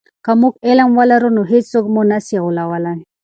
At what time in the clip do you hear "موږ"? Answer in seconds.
0.41-0.53, 1.93-2.05